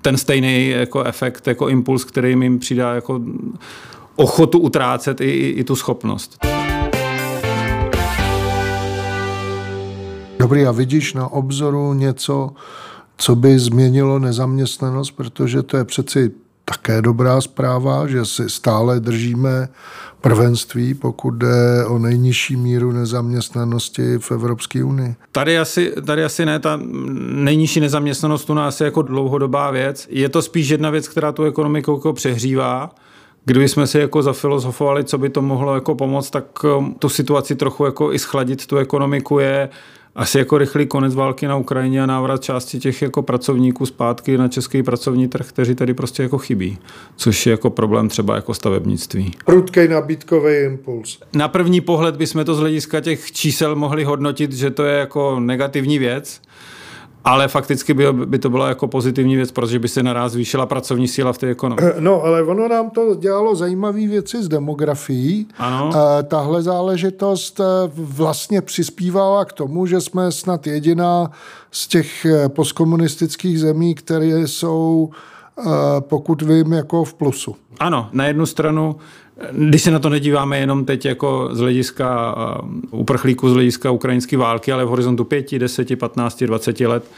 ten 0.01 0.17
stejný 0.17 0.69
jako 0.69 1.03
efekt, 1.03 1.47
jako 1.47 1.69
impuls, 1.69 2.03
který 2.03 2.29
jim 2.29 2.59
přidá 2.59 2.95
jako 2.95 3.21
ochotu 4.19 4.59
utrácet 4.59 5.21
i, 5.21 5.25
i, 5.25 5.49
i 5.49 5.63
tu 5.63 5.75
schopnost. 5.75 6.37
Dobrý, 10.39 10.65
a 10.65 10.71
vidíš 10.71 11.13
na 11.13 11.27
obzoru 11.27 11.93
něco, 11.93 12.49
co 13.17 13.35
by 13.35 13.59
změnilo 13.59 14.19
nezaměstnanost, 14.19 15.11
protože 15.11 15.63
to 15.63 15.77
je 15.77 15.83
přeci 15.85 16.31
také 16.65 17.01
dobrá 17.01 17.41
zpráva, 17.41 18.07
že 18.07 18.25
si 18.25 18.49
stále 18.49 18.99
držíme 18.99 19.69
prvenství, 20.21 20.93
pokud 20.93 21.31
jde 21.31 21.85
o 21.87 21.97
nejnižší 21.97 22.55
míru 22.55 22.91
nezaměstnanosti 22.91 24.17
v 24.19 24.31
Evropské 24.31 24.83
unii. 24.83 25.15
Tady 25.31 25.59
asi, 25.59 25.93
tady 26.05 26.23
asi 26.23 26.45
ne, 26.45 26.59
ta 26.59 26.79
nejnižší 27.33 27.79
nezaměstnanost 27.79 28.49
u 28.49 28.53
nás 28.53 28.81
je 28.81 28.85
jako 28.85 29.01
dlouhodobá 29.01 29.71
věc. 29.71 30.07
Je 30.09 30.29
to 30.29 30.41
spíš 30.41 30.69
jedna 30.69 30.89
věc, 30.89 31.07
která 31.07 31.31
tu 31.31 31.43
ekonomiku 31.43 31.91
jako 31.91 32.13
přehřívá. 32.13 32.91
Kdyby 33.49 33.67
jsme 33.67 33.87
si 33.87 33.99
jako 33.99 34.21
zafilozofovali, 34.21 35.03
co 35.03 35.17
by 35.17 35.29
to 35.29 35.41
mohlo 35.41 35.75
jako 35.75 35.95
pomoct, 35.95 36.29
tak 36.29 36.63
um, 36.63 36.95
tu 36.99 37.09
situaci 37.09 37.55
trochu 37.55 37.85
jako 37.85 38.13
i 38.13 38.19
schladit 38.19 38.67
tu 38.67 38.77
ekonomiku 38.77 39.39
je 39.39 39.69
asi 40.15 40.37
jako 40.37 40.57
rychlý 40.57 40.87
konec 40.87 41.15
války 41.15 41.47
na 41.47 41.55
Ukrajině 41.57 42.03
a 42.03 42.05
návrat 42.05 42.43
části 42.43 42.79
těch 42.79 43.01
jako 43.01 43.21
pracovníků 43.21 43.85
zpátky 43.85 44.37
na 44.37 44.47
český 44.47 44.83
pracovní 44.83 45.27
trh, 45.27 45.47
kteří 45.49 45.75
tady 45.75 45.93
prostě 45.93 46.23
jako 46.23 46.37
chybí, 46.37 46.77
což 47.15 47.45
je 47.45 47.51
jako 47.51 47.69
problém 47.69 48.09
třeba 48.09 48.35
jako 48.35 48.53
stavebnictví. 48.53 49.31
Prudký 49.45 49.87
nabídkový 49.87 50.55
impuls. 50.55 51.19
Na 51.33 51.47
první 51.47 51.81
pohled 51.81 52.15
bychom 52.15 52.45
to 52.45 52.55
z 52.55 52.59
hlediska 52.59 53.01
těch 53.01 53.31
čísel 53.31 53.75
mohli 53.75 54.03
hodnotit, 54.03 54.53
že 54.53 54.71
to 54.71 54.83
je 54.83 54.99
jako 54.99 55.39
negativní 55.39 55.99
věc, 55.99 56.41
ale 57.25 57.47
fakticky 57.47 57.93
by, 57.93 58.13
by 58.13 58.39
to 58.39 58.49
byla 58.49 58.69
jako 58.69 58.87
pozitivní 58.87 59.35
věc, 59.35 59.51
protože 59.51 59.79
by 59.79 59.87
se 59.87 60.03
naraz 60.03 60.31
zvýšila 60.31 60.65
pracovní 60.65 61.07
síla 61.07 61.33
v 61.33 61.37
té 61.37 61.47
ekonomii. 61.47 61.85
Eh, 61.85 61.93
no, 61.99 62.23
ale 62.23 62.43
ono 62.43 62.67
nám 62.67 62.89
to 62.89 63.15
dělalo 63.15 63.55
zajímavé 63.55 64.07
věci 64.07 64.43
s 64.43 64.47
demografií. 64.47 65.47
Ano. 65.57 65.91
E, 66.19 66.23
tahle 66.23 66.61
záležitost 66.61 67.59
eh, 67.59 67.63
vlastně 67.95 68.61
přispívala 68.61 69.45
k 69.45 69.53
tomu, 69.53 69.85
že 69.85 70.01
jsme 70.01 70.31
snad 70.31 70.67
jediná 70.67 71.31
z 71.71 71.87
těch 71.87 72.25
postkomunistických 72.47 73.59
zemí, 73.59 73.95
které 73.95 74.47
jsou, 74.47 75.09
pokud 75.99 76.41
vím, 76.41 76.73
jako 76.73 77.03
v 77.03 77.13
plusu. 77.13 77.55
Ano, 77.79 78.09
na 78.13 78.25
jednu 78.25 78.45
stranu 78.45 78.95
když 79.51 79.81
se 79.81 79.91
na 79.91 79.99
to 79.99 80.09
nedíváme 80.09 80.59
jenom 80.59 80.85
teď 80.85 81.05
jako 81.05 81.49
z 81.51 81.59
hlediska 81.59 82.35
uprchlíků, 82.91 83.49
z 83.49 83.53
hlediska 83.53 83.91
ukrajinské 83.91 84.37
války, 84.37 84.71
ale 84.71 84.85
v 84.85 84.87
horizontu 84.87 85.23
5, 85.23 85.51
10, 85.57 85.99
15, 85.99 86.43
20 86.43 86.79
let, 86.79 87.11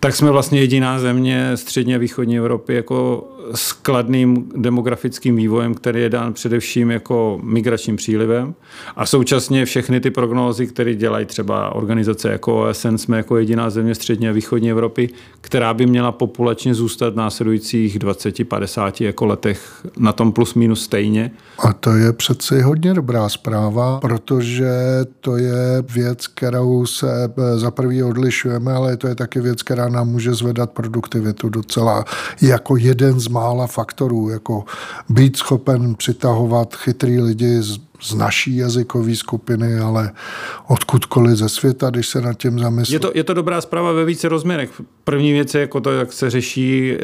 tak 0.00 0.16
jsme 0.16 0.30
vlastně 0.30 0.60
jediná 0.60 0.98
země 0.98 1.50
střední 1.54 1.94
a 1.94 1.98
východní 1.98 2.38
Evropy 2.38 2.74
jako 2.74 3.28
s 3.54 3.72
kladným 3.72 4.52
demografickým 4.56 5.36
vývojem, 5.36 5.74
který 5.74 6.00
je 6.00 6.10
dán 6.10 6.32
především 6.32 6.90
jako 6.90 7.40
migračním 7.42 7.96
přílivem. 7.96 8.54
A 8.96 9.06
současně 9.06 9.64
všechny 9.64 10.00
ty 10.00 10.10
prognózy, 10.10 10.66
které 10.66 10.94
dělají 10.94 11.26
třeba 11.26 11.74
organizace 11.74 12.32
jako 12.32 12.68
OSN, 12.68 12.96
jsme 12.96 13.16
jako 13.16 13.36
jediná 13.36 13.70
země 13.70 13.94
střední 13.94 14.28
a 14.28 14.32
východní 14.32 14.70
Evropy, 14.70 15.10
která 15.40 15.74
by 15.74 15.86
měla 15.86 16.12
populačně 16.12 16.74
zůstat 16.74 17.14
v 17.14 17.16
následujících 17.16 17.98
20-50 17.98 19.04
jako 19.04 19.26
letech 19.26 19.86
na 19.98 20.12
tom 20.12 20.32
plus 20.32 20.54
minus 20.54 20.82
stejně. 20.82 21.30
A 21.58 21.72
to 21.72 21.90
je 21.90 22.12
přeci 22.12 22.60
hodně 22.60 22.94
dobrá 22.94 23.28
zpráva, 23.28 24.00
protože 24.00 24.70
to 25.20 25.36
je 25.36 25.82
věc, 25.92 26.26
kterou 26.26 26.86
se 26.86 27.32
za 27.56 27.70
prvý 27.70 28.02
odlišujeme, 28.02 28.72
ale 28.72 28.96
to 28.96 29.08
je 29.08 29.14
taky 29.14 29.40
věc, 29.40 29.62
která 29.62 29.87
nám 29.90 30.08
může 30.08 30.34
zvedat 30.34 30.70
produktivitu 30.70 31.48
docela 31.48 32.04
jako 32.42 32.76
jeden 32.76 33.20
z 33.20 33.28
mála 33.28 33.66
faktorů, 33.66 34.28
jako 34.28 34.64
být 35.08 35.36
schopen 35.36 35.94
přitahovat 35.94 36.74
chytrý 36.74 37.20
lidi 37.20 37.62
z 37.62 37.87
z 38.00 38.14
naší 38.14 38.56
jazykové 38.56 39.14
skupiny, 39.14 39.78
ale 39.78 40.10
odkudkoliv 40.68 41.36
ze 41.36 41.48
světa, 41.48 41.90
když 41.90 42.08
se 42.08 42.20
nad 42.20 42.34
tím 42.34 42.58
zamyslí. 42.58 42.92
Je 42.92 43.00
to, 43.00 43.12
je 43.14 43.24
to 43.24 43.34
dobrá 43.34 43.60
zpráva 43.60 43.92
ve 43.92 44.04
více 44.04 44.28
rozměrech. 44.28 44.82
První 45.04 45.32
věc 45.32 45.54
je 45.54 45.60
jako 45.60 45.80
to, 45.80 45.90
jak 45.90 46.12
se 46.12 46.30
řeší 46.30 46.92
eh, 46.92 46.98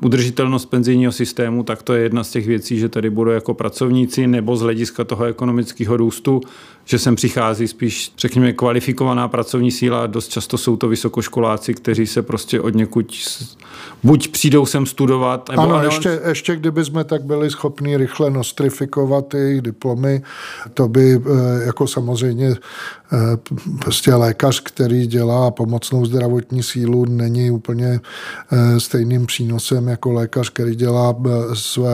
udržitelnost 0.00 0.66
penzijního 0.66 1.12
systému, 1.12 1.62
tak 1.62 1.82
to 1.82 1.94
je 1.94 2.02
jedna 2.02 2.24
z 2.24 2.30
těch 2.30 2.46
věcí, 2.46 2.78
že 2.78 2.88
tady 2.88 3.10
budou 3.10 3.30
jako 3.30 3.54
pracovníci 3.54 4.26
nebo 4.26 4.56
z 4.56 4.60
hlediska 4.60 5.04
toho 5.04 5.24
ekonomického 5.24 5.96
růstu, 5.96 6.40
že 6.84 6.98
sem 6.98 7.16
přichází 7.16 7.68
spíš, 7.68 8.12
řekněme, 8.18 8.52
kvalifikovaná 8.52 9.28
pracovní 9.28 9.70
síla. 9.70 10.06
Dost 10.06 10.28
často 10.28 10.58
jsou 10.58 10.76
to 10.76 10.88
vysokoškoláci, 10.88 11.74
kteří 11.74 12.06
se 12.06 12.22
prostě 12.22 12.60
od 12.60 12.74
někud 12.74 13.12
buď 14.02 14.28
přijdou 14.28 14.66
sem 14.66 14.86
studovat. 14.86 15.48
Nebo 15.48 15.62
ano, 15.62 15.84
ještě, 15.84 16.20
ještě 16.26 16.56
kdyby 16.56 16.84
jsme 16.84 17.04
tak 17.04 17.22
byli 17.22 17.50
schopni 17.50 17.96
rychle 17.96 18.30
nostrifikovat 18.30 19.34
jejich 19.34 19.62
diplomy, 19.62 20.17
to 20.74 20.88
by 20.88 21.14
eh, 21.14 21.64
jako 21.64 21.86
samozřejmě 21.86 22.48
eh, 22.48 23.16
prostě 23.78 24.14
lékař, 24.14 24.60
který 24.60 25.06
dělá 25.06 25.50
pomocnou 25.50 26.04
zdravotní 26.04 26.62
sílu, 26.62 27.04
není 27.04 27.50
úplně 27.50 28.00
eh, 28.52 28.80
stejným 28.80 29.26
přínosem 29.26 29.88
jako 29.88 30.12
lékař, 30.12 30.50
který 30.50 30.74
dělá 30.74 31.16
své, 31.54 31.90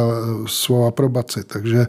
svou 0.46 0.86
aprobaci. 0.86 1.44
Takže 1.44 1.86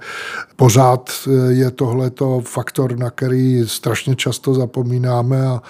pořád 0.56 1.10
je 1.50 1.72
tohleto 1.72 2.42
faktor, 2.46 2.98
na 2.98 3.10
který 3.10 3.64
strašně 3.68 4.16
často 4.16 4.54
zapomínáme 4.54 5.48
a, 5.48 5.62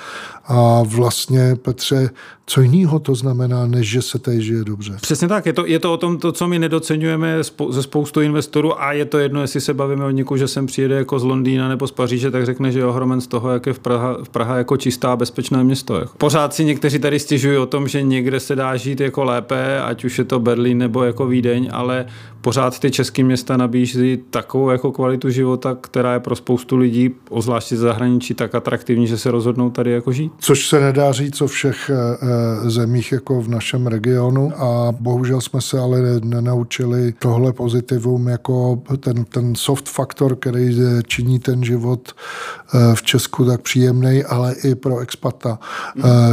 a 0.46 0.84
vlastně, 0.84 1.56
Petře, 1.56 2.10
co 2.46 2.62
jiného 2.62 3.00
to 3.00 3.16
znamená, 3.16 3.66
než 3.66 3.90
že 3.90 4.02
se 4.02 4.20
tady 4.20 4.42
žije 4.42 4.64
dobře. 4.64 4.98
Přesně 5.02 5.28
tak, 5.28 5.46
je 5.46 5.54
to, 5.54 5.66
je 5.66 5.80
to 5.80 5.94
o 5.94 5.98
tom, 5.98 6.18
to, 6.18 6.32
co 6.32 6.48
my 6.48 6.60
nedocenujeme 6.60 7.38
ze 7.70 7.84
spoustu 7.84 8.22
investorů 8.22 8.82
a 8.82 8.94
je 8.94 9.06
to 9.06 9.18
jedno, 9.18 9.42
jestli 9.42 9.62
se 9.62 9.74
bavíme 9.74 10.06
o 10.06 10.10
někoho, 10.10 10.38
že 10.38 10.48
sem 10.48 10.66
přijede 10.66 10.96
jako 10.96 11.20
z 11.20 11.24
Londýna 11.24 11.70
nebo 11.70 11.88
z 11.88 11.92
Paříže, 11.92 12.32
tak 12.32 12.46
řekne, 12.46 12.72
že 12.72 12.80
je 12.80 12.86
ohromen 12.86 13.22
z 13.22 13.28
toho, 13.28 13.52
jak 13.52 13.66
je 13.66 13.74
v 13.74 13.80
Praha, 13.80 14.18
v 14.24 14.30
Praha 14.30 14.58
jako 14.58 14.78
čistá 14.78 15.14
a 15.14 15.16
bezpečné 15.16 15.64
město. 15.64 16.00
Jako. 16.00 16.12
Pořád 16.18 16.54
si 16.54 16.66
někteří 16.66 17.00
tady 17.00 17.20
stěžují 17.20 17.58
o 17.58 17.66
tom, 17.66 17.88
že 17.88 18.02
někde 18.02 18.40
se 18.40 18.56
dá 18.56 18.78
žít 18.78 19.00
jako 19.00 19.24
lépe, 19.24 19.82
ať 19.82 20.06
už 20.06 20.18
je 20.18 20.24
to 20.24 20.40
Berlín 20.40 20.78
nebo 20.78 21.04
jako 21.04 21.28
Vídeň, 21.28 21.70
ale 21.72 22.06
pořád 22.42 22.80
ty 22.80 22.92
české 22.92 23.24
města 23.24 23.58
nabízí 23.58 24.20
takovou 24.30 24.70
jako 24.70 24.92
kvalitu 24.92 25.30
života, 25.30 25.78
která 25.82 26.14
je 26.14 26.20
pro 26.20 26.36
spoustu 26.36 26.78
lidí, 26.78 27.10
ozvláště 27.30 27.78
zahraničí, 27.78 28.34
tak 28.34 28.56
atraktivní, 28.56 29.08
že 29.08 29.18
se 29.18 29.32
rozhodnou 29.32 29.70
tady 29.70 29.92
jako 29.92 30.12
žít. 30.12 30.32
Což 30.40 30.68
se 30.68 30.80
nedá 30.80 31.12
říct 31.12 31.42
o 31.42 31.48
všech 31.48 31.92
eh, 31.94 32.35
zemích 32.70 33.12
jako 33.12 33.42
v 33.42 33.48
našem 33.48 33.88
regionu 33.88 34.52
a 34.62 34.92
bohužel 35.00 35.42
jsme 35.42 35.62
se 35.62 35.80
ale 35.80 36.00
nenaučili 36.24 37.14
tohle 37.20 37.54
pozitivum 37.54 38.28
jako 38.28 38.82
ten, 39.00 39.26
ten 39.26 39.56
soft 39.56 39.90
faktor, 39.90 40.36
který 40.36 40.80
činí 41.08 41.40
ten 41.40 41.64
život 41.64 42.12
eh, 42.12 42.96
v 42.96 43.04
Česku 43.04 43.46
tak 43.46 43.62
příjemný, 43.62 44.24
ale 44.24 44.56
i 44.64 44.76
pro 44.76 45.00
expata 45.00 45.60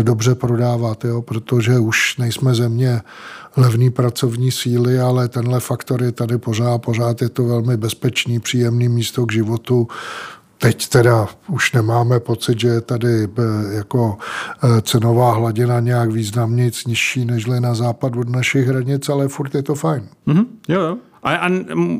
dobře 0.02 0.34
prodávat, 0.34 1.04
jo, 1.04 1.22
protože 1.22 1.78
už 1.78 2.16
nejsme 2.16 2.54
země 2.54 3.00
levný 3.56 3.90
pracovní 3.90 4.50
síly, 4.50 5.00
ale 5.00 5.28
tenhle 5.28 5.60
faktor 5.60 6.02
je 6.02 6.12
tady 6.12 6.38
pořád, 6.38 6.78
pořád 6.78 7.22
je 7.22 7.28
to 7.28 7.44
velmi 7.44 7.76
bezpečný, 7.76 8.40
příjemný 8.40 8.88
místo 8.88 9.26
k 9.26 9.32
životu. 9.32 9.88
Teď 10.62 10.88
teda 10.88 11.28
už 11.48 11.72
nemáme 11.72 12.20
pocit, 12.20 12.60
že 12.60 12.68
je 12.68 12.80
tady 12.80 13.24
eh, 13.24 13.74
jako 13.74 14.18
eh, 14.64 14.82
cenová 14.82 15.32
hladina 15.32 15.80
nějak 15.80 16.10
významně 16.10 16.70
nižší 16.86 17.24
než 17.24 17.46
na 17.46 17.74
západ 17.74 18.16
od 18.16 18.28
našich 18.28 18.66
hranic, 18.66 19.08
ale 19.08 19.28
furt 19.28 19.54
je 19.54 19.62
to 19.62 19.74
fajn. 19.74 20.08
Mm-hmm. 20.26 20.46
Jo, 20.68 20.80
jo. 20.80 20.96
A, 21.22 21.34
a, 21.34 21.48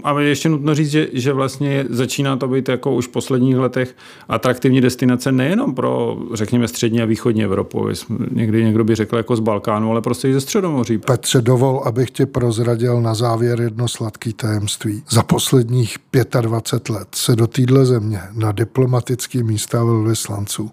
a 0.05 0.21
ještě 0.21 0.49
nutno 0.49 0.75
říct, 0.75 0.91
že, 0.91 1.09
že 1.13 1.33
vlastně 1.33 1.85
začíná 1.91 2.37
to 2.37 2.49
být 2.49 2.69
jako 2.69 2.95
už 2.95 3.07
v 3.07 3.11
posledních 3.11 3.57
letech 3.57 3.97
atraktivní 4.29 4.81
destinace 4.81 5.33
nejenom 5.33 5.75
pro, 5.75 6.19
řekněme, 6.35 6.69
střední 6.69 7.03
a 7.03 7.05
východní 7.05 7.45
Evropu. 7.45 7.89
Někdy 8.31 8.65
někdo 8.65 8.85
by 8.85 8.95
řekl 8.95 9.17
jako 9.17 9.37
z 9.37 9.41
Balkánu, 9.41 9.91
ale 9.91 10.03
prostě 10.03 10.29
i 10.29 10.33
ze 10.33 10.41
Středomoří. 10.41 10.99
Petře, 10.99 11.41
dovol, 11.41 11.83
abych 11.85 12.11
ti 12.11 12.27
prozradil 12.27 13.01
na 13.01 13.15
závěr 13.15 13.61
jedno 13.61 13.89
sladký 13.89 14.33
tajemství. 14.33 15.03
Za 15.11 15.23
posledních 15.23 15.97
25 16.41 16.95
let 16.95 17.09
se 17.15 17.37
do 17.37 17.47
téhle 17.47 17.87
země 17.87 18.21
na 18.33 18.53
diplomatický 18.53 19.43
místa 19.43 19.85
velvyslanců 19.85 20.71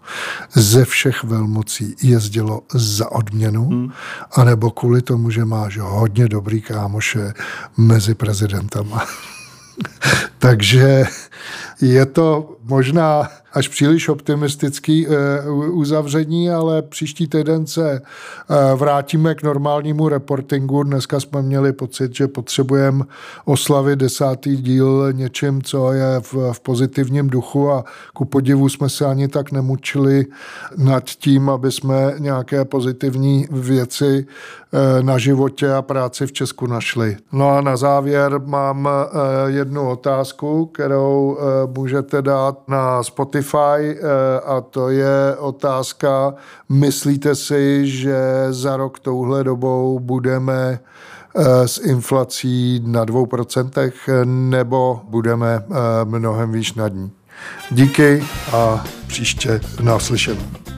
ze 0.53 0.85
všech 0.85 1.23
velmocí 1.23 1.95
jezdilo 2.03 2.61
za 2.73 3.11
odměnu, 3.11 3.65
hmm. 3.65 3.91
anebo 4.31 4.71
kvůli 4.71 5.01
tomu, 5.01 5.29
že 5.29 5.45
máš 5.45 5.77
hodně 5.77 6.27
dobrý 6.27 6.61
kámoše 6.61 7.33
mezi 7.77 8.15
prezidentama. 8.39 9.03
Takže 10.39 11.03
je 11.81 12.05
to 12.05 12.55
možná 12.63 13.27
až 13.59 13.67
příliš 13.67 14.09
optimistický 14.09 15.07
uzavření, 15.71 16.49
ale 16.49 16.81
příští 16.81 17.27
týden 17.27 17.67
se 17.67 18.01
vrátíme 18.75 19.35
k 19.35 19.43
normálnímu 19.43 20.09
reportingu. 20.09 20.83
Dneska 20.83 21.19
jsme 21.19 21.41
měli 21.41 21.73
pocit, 21.73 22.15
že 22.15 22.27
potřebujeme 22.27 23.03
oslavit 23.45 23.99
desátý 23.99 24.57
díl 24.57 25.13
něčím, 25.13 25.61
co 25.61 25.93
je 25.93 26.19
v, 26.19 26.59
pozitivním 26.59 27.29
duchu 27.29 27.71
a 27.71 27.83
ku 28.13 28.25
podivu 28.25 28.69
jsme 28.69 28.89
se 28.89 29.05
ani 29.05 29.27
tak 29.27 29.51
nemučili 29.51 30.25
nad 30.77 31.03
tím, 31.03 31.49
aby 31.49 31.71
jsme 31.71 32.13
nějaké 32.19 32.65
pozitivní 32.65 33.47
věci 33.51 34.25
eh, 34.25 35.03
na 35.03 35.17
životě 35.17 35.73
a 35.73 35.81
práci 35.81 36.27
v 36.27 36.31
Česku 36.31 36.67
našli. 36.67 37.17
No 37.31 37.49
a 37.49 37.61
na 37.61 37.77
závěr 37.77 38.39
mám 38.45 38.89
eh, 38.89 39.51
jednu 39.51 39.89
otázku, 39.89 40.65
kterou 40.65 41.37
eh, 41.37 41.43
můžete 41.77 42.21
dát 42.21 42.67
na 42.67 43.03
Spotify 43.49 43.99
a 44.45 44.61
to 44.61 44.89
je 44.89 45.35
otázka, 45.37 46.33
myslíte 46.69 47.35
si, 47.35 47.87
že 47.87 48.17
za 48.49 48.77
rok 48.77 48.99
touhle 48.99 49.43
dobou 49.43 49.99
budeme 49.99 50.79
s 51.65 51.77
inflací 51.77 52.83
na 52.85 53.05
2% 53.05 53.91
nebo 54.49 55.01
budeme 55.03 55.63
mnohem 56.03 56.51
výš 56.51 56.73
nad 56.73 56.93
ní. 56.93 57.11
Díky 57.71 58.23
a 58.53 58.83
příště 59.07 59.61
naslyšenou. 59.81 60.68